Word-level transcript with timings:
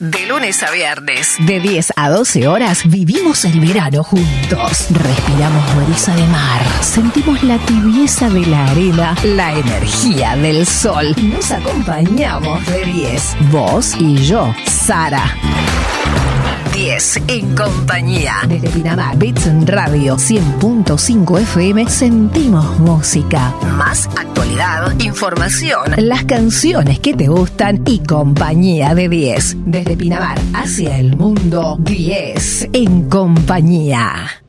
De 0.00 0.24
lunes 0.24 0.62
a 0.62 0.70
viernes. 0.70 1.36
De 1.40 1.60
10 1.60 1.92
a 1.94 2.08
12 2.08 2.48
horas 2.48 2.88
vivimos 2.88 3.44
el 3.44 3.60
verano 3.60 4.02
juntos. 4.02 4.86
Respiramos 4.88 5.86
brisa 5.86 6.16
de 6.16 6.26
mar. 6.28 6.62
Sentimos 6.80 7.42
la 7.42 7.58
tibieza 7.58 8.30
de 8.30 8.46
la 8.46 8.64
arena, 8.68 9.14
la 9.22 9.52
energía 9.52 10.36
del 10.36 10.64
sol. 10.64 11.14
Nos 11.22 11.50
acompañamos 11.50 12.66
de 12.68 12.86
10. 12.86 13.36
Vos 13.50 13.94
y 13.98 14.16
yo, 14.24 14.54
Sara. 14.64 15.36
10 17.10 17.22
en 17.28 17.56
compañía. 17.56 18.34
Desde 18.46 18.68
Pinamar, 18.68 19.16
Bits 19.16 19.46
en 19.46 19.66
Radio 19.66 20.16
100.5 20.16 21.40
FM 21.40 21.88
sentimos 21.88 22.78
música. 22.78 23.52
Más 23.76 24.06
actualidad, 24.16 24.92
información, 25.00 25.92
las 25.96 26.24
canciones 26.24 27.00
que 27.00 27.14
te 27.14 27.26
gustan 27.26 27.82
y 27.86 28.00
compañía 28.00 28.94
de 28.94 29.08
10. 29.08 29.56
Desde 29.66 29.96
Pinamar 29.96 30.38
hacia 30.52 30.98
el 30.98 31.16
mundo, 31.16 31.78
10 31.80 32.68
en 32.72 33.08
compañía. 33.08 34.39